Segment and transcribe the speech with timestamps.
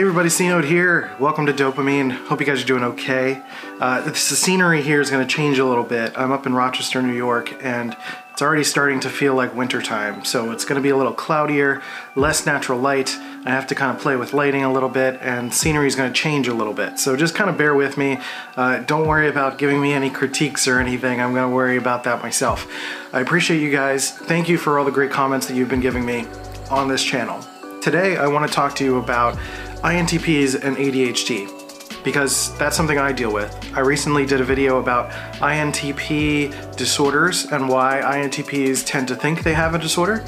[0.00, 1.10] everybody, C-Note here.
[1.18, 2.12] Welcome to Dopamine.
[2.12, 3.42] Hope you guys are doing okay.
[3.80, 6.12] Uh, the scenery here is going to change a little bit.
[6.14, 7.96] I'm up in Rochester, New York, and
[8.30, 10.26] it's already starting to feel like wintertime.
[10.26, 11.80] So it's going to be a little cloudier,
[12.16, 13.16] less natural light.
[13.46, 16.12] I have to kind of play with lighting a little bit, and scenery is going
[16.12, 16.98] to change a little bit.
[16.98, 18.18] So just kind of bear with me.
[18.58, 21.18] Uh, don't worry about giving me any critiques or anything.
[21.18, 22.70] I'm going to worry about that myself.
[23.14, 24.10] I appreciate you guys.
[24.10, 26.26] Thank you for all the great comments that you've been giving me
[26.70, 27.42] on this channel.
[27.80, 29.38] Today, I want to talk to you about
[29.82, 31.58] INTPs and ADHD
[32.04, 33.54] because that's something I deal with.
[33.74, 35.10] I recently did a video about
[35.40, 40.24] INTP disorders and why INTPs tend to think they have a disorder,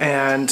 [0.00, 0.50] and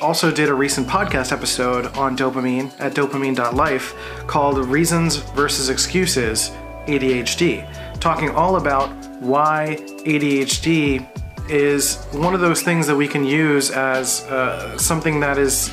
[0.00, 3.94] also did a recent podcast episode on dopamine at dopamine.life
[4.26, 6.50] called Reasons versus Excuses
[6.86, 11.08] ADHD, talking all about why ADHD
[11.48, 15.72] is one of those things that we can use as uh, something that is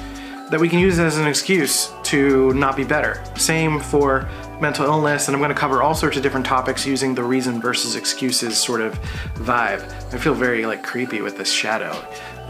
[0.49, 3.23] that we can use as an excuse to not be better.
[3.35, 4.27] Same for
[4.59, 7.61] mental illness, and I'm going to cover all sorts of different topics using the reason
[7.61, 8.99] versus excuses sort of
[9.35, 9.83] vibe.
[10.13, 11.91] I feel very like creepy with this shadow.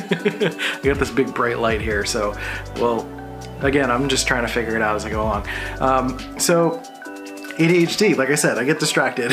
[0.00, 2.36] I got this big bright light here, so
[2.76, 3.08] well,
[3.60, 5.46] again, I'm just trying to figure it out as I go along.
[5.80, 6.82] Um, so
[7.58, 9.32] ADHD, like I said, I get distracted.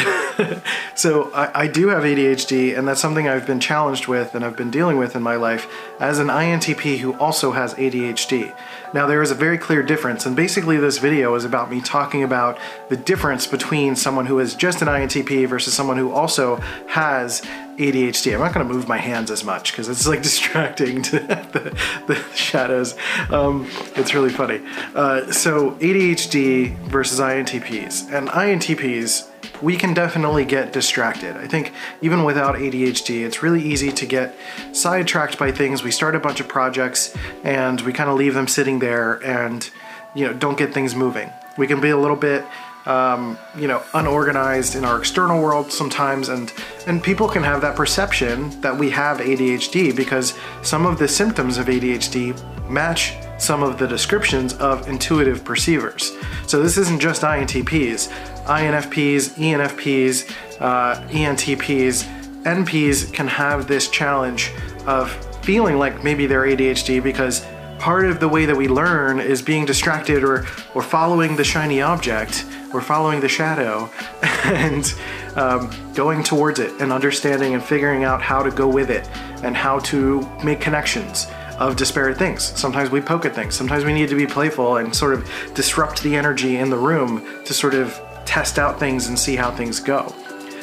[0.96, 4.58] so I, I, do have ADHD, and that's something I've been challenged with and I've
[4.58, 5.68] been dealing with in my life
[6.00, 8.52] as an INTP who also has ADHD.
[8.96, 12.24] Now, there is a very clear difference, and basically, this video is about me talking
[12.24, 12.58] about
[12.88, 16.56] the difference between someone who is just an INTP versus someone who also
[16.88, 17.42] has
[17.78, 18.34] ADHD.
[18.34, 21.78] I'm not going to move my hands as much because it's like distracting to the,
[22.08, 22.96] the shadows.
[23.30, 24.62] Um, it's really funny.
[24.96, 28.14] Uh, so ADHD versus INTPs.
[28.14, 29.30] And INTPs,
[29.62, 31.38] we can definitely get distracted.
[31.38, 34.36] I think even without ADHD, it's really easy to get
[34.74, 35.84] sidetracked by things.
[35.84, 39.70] We start a bunch of projects and we kind of leave them sitting there and
[40.14, 41.32] you know don't get things moving.
[41.58, 42.46] We can be a little bit
[42.86, 46.54] um, you know, unorganized in our external world sometimes, and
[46.86, 51.58] and people can have that perception that we have ADHD because some of the symptoms
[51.58, 52.40] of ADHD
[52.70, 56.16] match some of the descriptions of intuitive perceivers.
[56.48, 64.52] So this isn't just INTPs, INFPs, ENFPs, uh, ENTPs, NPs can have this challenge
[64.86, 65.12] of
[65.44, 67.46] feeling like maybe they're ADHD because
[67.80, 71.82] part of the way that we learn is being distracted or, or following the shiny
[71.82, 73.90] object or following the shadow
[74.46, 74.94] and
[75.36, 79.08] um, going towards it and understanding and figuring out how to go with it
[79.44, 81.28] and how to make connections
[81.60, 82.44] of disparate things.
[82.44, 83.56] Sometimes we poke at things.
[83.56, 87.26] Sometimes we need to be playful and sort of disrupt the energy in the room
[87.46, 90.14] to sort of test out things and see how things go.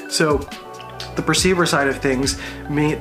[0.08, 0.38] So
[1.16, 2.38] the perceiver side of things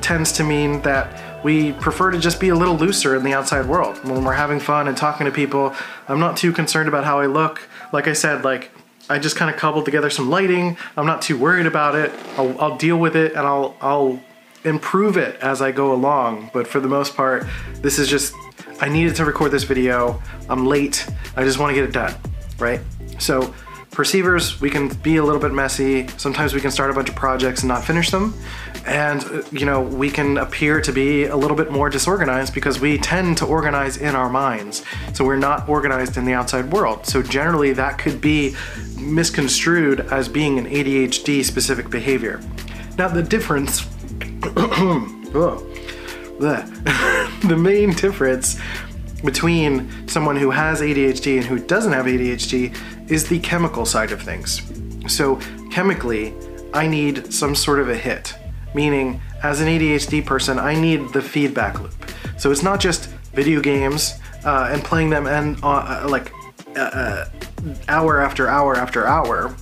[0.00, 3.66] tends to mean that we prefer to just be a little looser in the outside
[3.66, 4.02] world.
[4.04, 5.74] When we're having fun and talking to people,
[6.08, 7.68] I'm not too concerned about how I look.
[7.92, 8.70] Like I said, like
[9.10, 10.76] I just kind of cobbled together some lighting.
[10.96, 12.12] I'm not too worried about it.
[12.36, 14.20] I'll, I'll deal with it and I'll I'll
[14.64, 16.50] improve it as I go along.
[16.52, 17.46] But for the most part,
[17.76, 18.34] this is just
[18.80, 20.22] I needed to record this video.
[20.48, 21.06] I'm late.
[21.36, 22.14] I just want to get it done,
[22.58, 22.80] right?
[23.18, 23.54] So
[23.92, 26.08] Perceivers, we can be a little bit messy.
[26.16, 28.34] Sometimes we can start a bunch of projects and not finish them.
[28.86, 32.80] And, uh, you know, we can appear to be a little bit more disorganized because
[32.80, 34.82] we tend to organize in our minds.
[35.12, 37.04] So we're not organized in the outside world.
[37.04, 38.56] So generally, that could be
[38.98, 42.40] misconstrued as being an ADHD specific behavior.
[42.96, 43.86] Now, the difference.
[44.56, 45.68] oh,
[46.40, 48.58] the main difference
[49.22, 52.74] between someone who has ADHD and who doesn't have ADHD
[53.12, 54.62] is the chemical side of things.
[55.06, 55.38] So,
[55.70, 56.34] chemically,
[56.72, 58.34] I need some sort of a hit,
[58.74, 61.94] meaning, as an ADHD person, I need the feedback loop.
[62.38, 64.14] So, it's not just video games
[64.44, 66.32] uh, and playing them and uh, uh like
[66.76, 67.24] uh, uh,
[67.88, 69.54] hour after hour after hour.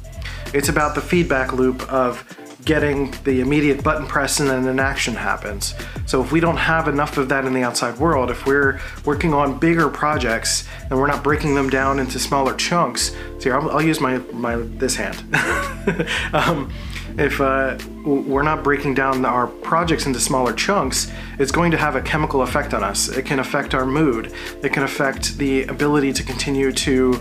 [0.54, 2.24] It's about the feedback loop of
[2.64, 5.74] getting the immediate button press and then an action happens.
[6.06, 9.32] So if we don't have enough of that in the outside world, if we're working
[9.32, 13.70] on bigger projects and we're not breaking them down into smaller chunks, so here I'll,
[13.70, 15.16] I'll use my, my this hand.
[16.32, 16.72] um,
[17.18, 21.96] if uh, we're not breaking down our projects into smaller chunks, it's going to have
[21.96, 23.08] a chemical effect on us.
[23.08, 24.32] It can affect our mood.
[24.62, 27.20] It can affect the ability to continue to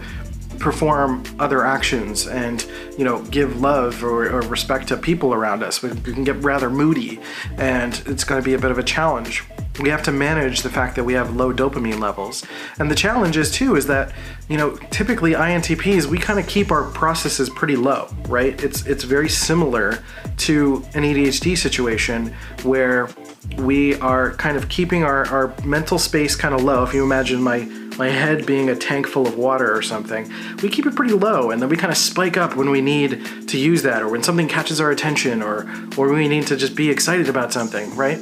[0.59, 2.65] perform other actions and
[2.97, 5.81] you know give love or, or respect to people around us.
[5.81, 7.19] We, we can get rather moody
[7.57, 9.43] and it's going to be a bit of a challenge.
[9.79, 12.45] We have to manage the fact that we have low dopamine levels.
[12.79, 14.13] And the challenge is too is that
[14.49, 18.61] you know typically intps we kind of keep our processes pretty low right?
[18.63, 20.03] It's it's very similar
[20.37, 22.33] to an adhd situation
[22.63, 23.09] where
[23.57, 26.83] we are kind of keeping our, our mental space kind of low.
[26.83, 27.67] If you imagine my
[27.99, 30.31] my head being a tank full of water or something,
[30.63, 33.21] we keep it pretty low and then we kind of spike up when we need
[33.49, 36.75] to use that or when something catches our attention or or we need to just
[36.75, 38.17] be excited about something, right?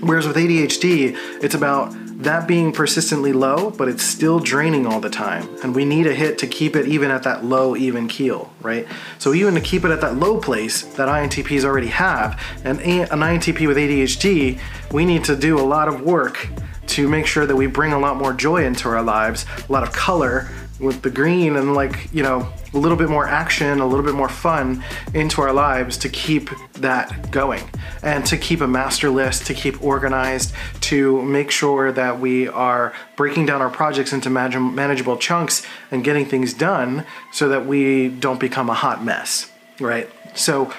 [0.00, 5.10] Whereas with ADHD, it's about that being persistently low, but it's still draining all the
[5.10, 5.48] time.
[5.62, 8.88] And we need a hit to keep it even at that low, even keel, right?
[9.18, 13.20] So even to keep it at that low place that INTPs already have, and an
[13.20, 14.58] INTP with ADHD,
[14.92, 16.48] we need to do a lot of work
[16.88, 19.82] to make sure that we bring a lot more joy into our lives, a lot
[19.82, 20.48] of color
[20.80, 24.14] with the green and like, you know, a little bit more action, a little bit
[24.14, 27.68] more fun into our lives to keep that going
[28.02, 32.92] and to keep a master list, to keep organized, to make sure that we are
[33.16, 38.38] breaking down our projects into manageable chunks and getting things done so that we don't
[38.38, 39.50] become a hot mess,
[39.80, 40.08] right?
[40.34, 40.72] So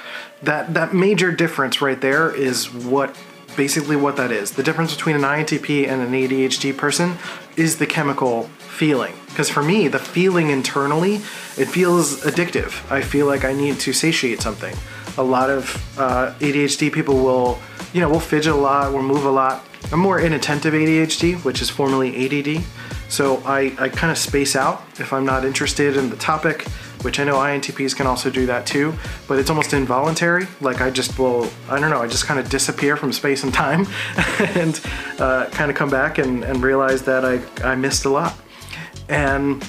[0.43, 3.13] that that major difference right there is what
[3.59, 4.51] basically what that is.
[4.51, 7.17] The difference between an INTP and an ADHD person
[7.57, 8.43] is the chemical
[8.79, 9.13] feeling.
[9.25, 11.15] Because for me, the feeling internally,
[11.57, 12.89] it feels addictive.
[12.89, 14.73] I feel like I need to satiate something.
[15.17, 17.59] A lot of uh, ADHD people will,
[17.91, 19.65] you know, will fidget a lot, will move a lot.
[19.91, 22.63] I'm more inattentive ADHD, which is formerly ADD.
[23.09, 26.65] So I, I kind of space out if I'm not interested in the topic
[27.01, 28.93] which I know INTPs can also do that too,
[29.27, 30.47] but it's almost involuntary.
[30.61, 33.53] Like I just will, I don't know, I just kind of disappear from space and
[33.53, 33.87] time
[34.39, 34.79] and
[35.19, 38.35] uh, kind of come back and, and realize that I, I missed a lot.
[39.07, 39.63] And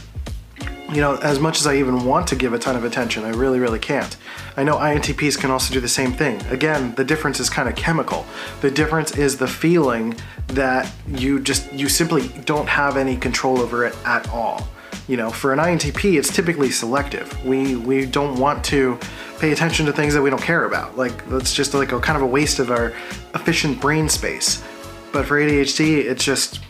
[0.93, 3.31] you know, as much as I even want to give a ton of attention, I
[3.31, 4.17] really, really can't.
[4.57, 6.45] I know INTPs can also do the same thing.
[6.47, 8.27] Again, the difference is kind of chemical.
[8.61, 10.17] The difference is the feeling
[10.49, 14.69] that you just, you simply don't have any control over it at all.
[15.11, 17.45] You know, for an INTP, it's typically selective.
[17.45, 18.97] We we don't want to
[19.41, 20.97] pay attention to things that we don't care about.
[20.97, 22.93] Like that's just like a kind of a waste of our
[23.35, 24.63] efficient brain space.
[25.13, 26.61] But for ADHD, it's just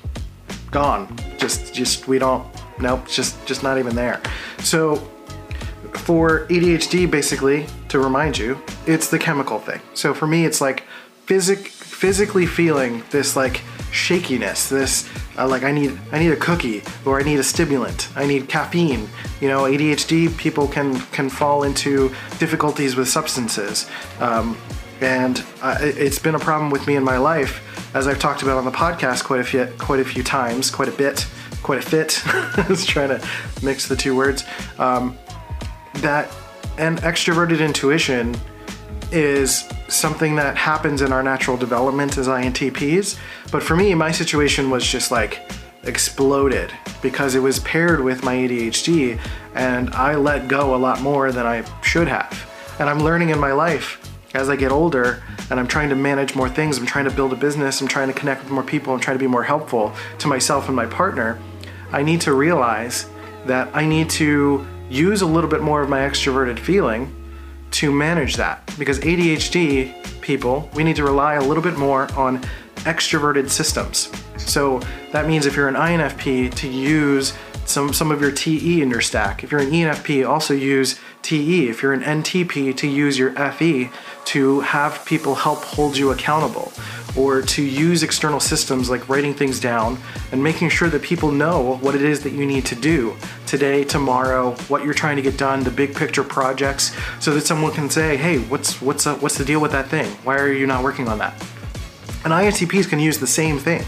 [0.71, 1.15] gone.
[1.37, 2.47] Just just we don't
[2.81, 4.23] nope, just just not even there.
[4.61, 4.97] So
[5.93, 9.83] for ADHD basically, to remind you, it's the chemical thing.
[9.93, 10.85] So for me it's like
[11.31, 13.63] physic physically feeling this like
[13.93, 18.09] shakiness, this uh, like I need I need a cookie or I need a stimulant,
[18.17, 19.09] I need caffeine.
[19.41, 22.09] You know, ADHD people can can fall into
[22.41, 23.89] difficulties with substances,
[24.19, 24.59] um,
[25.01, 27.63] and uh, it's been a problem with me in my life,
[27.95, 30.89] as I've talked about on the podcast quite a few quite a few times, quite
[30.89, 31.29] a bit,
[31.63, 32.21] quite a fit.
[32.27, 33.25] I was trying to
[33.63, 34.43] mix the two words.
[34.81, 35.17] Um,
[36.03, 36.29] that
[36.77, 38.35] and extroverted intuition
[39.13, 43.19] is something that happens in our natural development as INTPs.
[43.51, 45.51] But for me, my situation was just like
[45.85, 46.73] exploded
[47.03, 49.19] because it was paired with my ADHD
[49.55, 52.47] and I let go a lot more than I should have.
[52.79, 53.99] And I'm learning in my life
[54.35, 57.33] as I get older and I'm trying to manage more things, I'm trying to build
[57.33, 59.93] a business, I'm trying to connect with more people, I'm trying to be more helpful
[60.19, 61.41] to myself and my partner.
[61.93, 63.07] I need to realize
[63.47, 67.15] that I need to use a little bit more of my extroverted feeling
[67.73, 72.43] to manage that because ADHD people, we need to rely a little bit more on
[72.85, 74.11] extroverted systems.
[74.37, 74.81] So
[75.13, 77.35] that means if you're an INFP to use
[77.67, 79.45] some, some of your TE in your stack.
[79.45, 81.69] If you're an ENFP, also use TE.
[81.69, 83.91] If you're an NTP, to use your FE
[84.27, 86.73] to have people help hold you accountable
[87.17, 89.99] or to use external systems like writing things down
[90.33, 93.83] and making sure that people know what it is that you need to do today,
[93.85, 97.91] tomorrow, what you're trying to get done, the big picture projects, so that someone can
[97.91, 100.07] say, "Hey, what's what's what's the deal with that thing?
[100.23, 101.35] Why are you not working on that?"
[102.23, 103.81] And INTPs can use the same thing.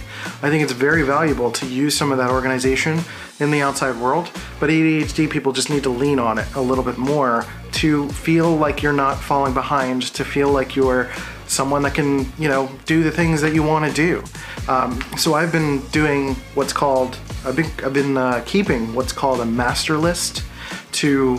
[0.43, 3.01] I think it's very valuable to use some of that organization
[3.41, 6.85] in the outside world, but ADHD people just need to lean on it a little
[6.85, 11.11] bit more to feel like you're not falling behind, to feel like you're
[11.47, 14.25] someone that can, you know, do the things that you want to do.
[14.67, 19.41] Um, so I've been doing what's called, I've been, I've been uh, keeping what's called
[19.41, 20.45] a master list
[20.93, 21.39] to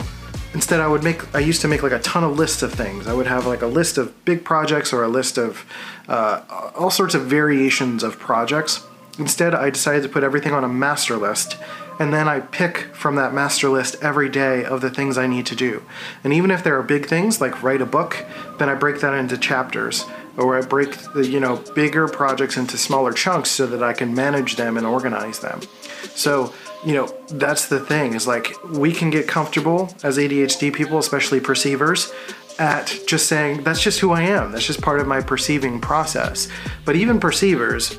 [0.53, 3.07] Instead, I would make, I used to make like a ton of lists of things.
[3.07, 5.65] I would have like a list of big projects or a list of
[6.07, 6.41] uh,
[6.75, 8.86] all sorts of variations of projects.
[9.17, 11.57] Instead, I decided to put everything on a master list
[12.00, 15.45] and then I pick from that master list every day of the things I need
[15.48, 15.83] to do.
[16.24, 18.25] And even if there are big things like write a book,
[18.57, 20.05] then I break that into chapters
[20.36, 24.15] or I break the you know bigger projects into smaller chunks so that I can
[24.15, 25.62] manage them and organize them.
[26.15, 26.53] So
[26.86, 31.40] you know, that's the thing is like we can get comfortable as ADHD people, especially
[31.40, 32.12] perceivers,
[32.60, 34.52] at just saying that's just who I am.
[34.52, 36.48] That's just part of my perceiving process.
[36.86, 37.98] But even perceivers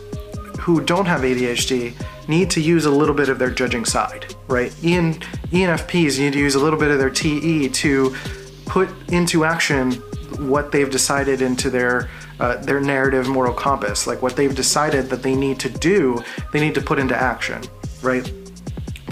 [0.61, 1.95] who don't have ADHD
[2.29, 4.75] need to use a little bit of their judging side, right?
[4.83, 5.15] EN,
[5.51, 8.15] ENFPs need to use a little bit of their TE to
[8.67, 9.93] put into action
[10.49, 12.09] what they've decided into their
[12.41, 16.21] uh, their narrative moral compass, like what they've decided that they need to do,
[16.53, 17.63] they need to put into action,
[18.03, 18.33] right?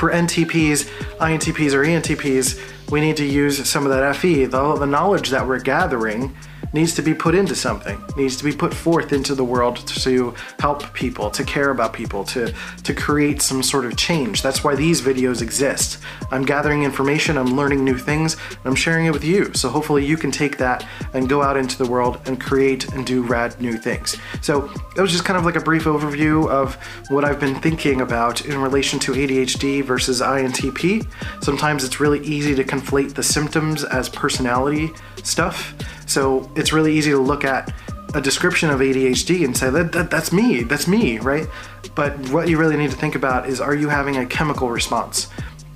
[0.02, 4.84] For NTPs, INTPs, or ENTPs, we need to use some of that FE, the, the
[4.84, 6.36] knowledge that we're gathering
[6.72, 10.34] needs to be put into something, needs to be put forth into the world to
[10.58, 12.52] help people, to care about people, to,
[12.82, 14.42] to create some sort of change.
[14.42, 15.98] That's why these videos exist.
[16.30, 19.52] I'm gathering information, I'm learning new things, and I'm sharing it with you.
[19.54, 23.06] So hopefully you can take that and go out into the world and create and
[23.06, 24.16] do rad new things.
[24.40, 26.74] So it was just kind of like a brief overview of
[27.08, 31.06] what I've been thinking about in relation to ADHD versus INTP.
[31.42, 34.90] Sometimes it's really easy to conflate the symptoms as personality
[35.22, 35.74] stuff.
[36.06, 37.72] So it's really easy to look at
[38.14, 41.46] a description of ADHD and say that, that that's me, that's me, right?
[41.94, 45.28] But what you really need to think about is are you having a chemical response?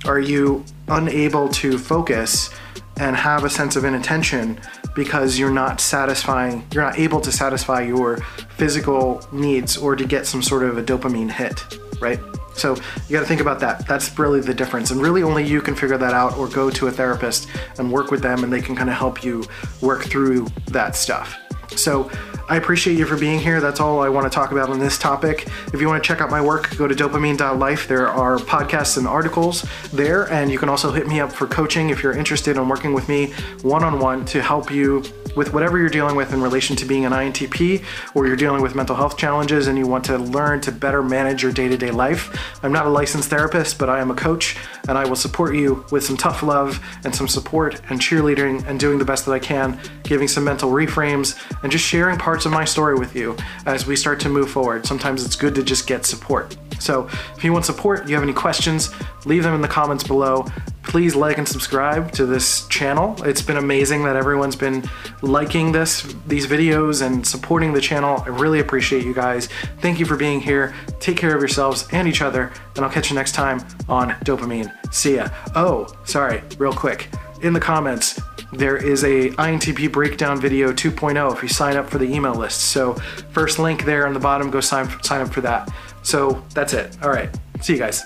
[0.05, 2.51] Are you unable to focus
[2.97, 4.59] and have a sense of inattention
[4.95, 8.17] because you're not satisfying, you're not able to satisfy your
[8.57, 12.19] physical needs or to get some sort of a dopamine hit, right?
[12.57, 13.87] So you got to think about that.
[13.87, 14.91] That's really the difference.
[14.91, 17.47] And really only you can figure that out or go to a therapist
[17.77, 19.43] and work with them and they can kind of help you
[19.81, 21.37] work through that stuff.
[21.75, 22.09] So
[22.49, 23.59] I appreciate you for being here.
[23.59, 25.49] That's all I want to talk about on this topic.
[25.73, 27.89] If you want to check out my work, go to dopamine.life.
[27.89, 31.89] There are podcasts and articles there, and you can also hit me up for coaching
[31.89, 35.03] if you're interested in working with me one on one to help you
[35.35, 37.83] with whatever you're dealing with in relation to being an INTP
[38.15, 41.43] or you're dealing with mental health challenges and you want to learn to better manage
[41.43, 42.35] your day to day life.
[42.63, 45.85] I'm not a licensed therapist, but I am a coach and I will support you
[45.91, 49.39] with some tough love and some support and cheerleading and doing the best that I
[49.39, 53.87] can, giving some mental reframes and just sharing parts of my story with you as
[53.87, 54.85] we start to move forward.
[54.85, 56.55] Sometimes it's good to just get support.
[56.77, 58.91] So if you want support, you have any questions,
[59.25, 60.45] leave them in the comments below.
[60.83, 63.15] Please like and subscribe to this channel.
[63.23, 64.87] It's been amazing that everyone's been
[65.23, 68.21] liking this, these videos and supporting the channel.
[68.23, 69.47] I really appreciate you guys.
[69.81, 70.75] Thank you for being here.
[70.99, 74.71] Take care of yourselves and each other, and I'll catch you next time on Dopamine.
[74.93, 75.29] See ya.
[75.55, 77.09] Oh, sorry, real quick.
[77.41, 78.21] In the comments,
[78.53, 82.61] there is a INTP breakdown video 2.0 if you sign up for the email list.
[82.71, 82.93] So
[83.31, 85.71] first link there on the bottom, go sign, sign up for that.
[86.03, 86.97] So that's it.
[87.03, 87.29] All right.
[87.61, 88.03] See you guys.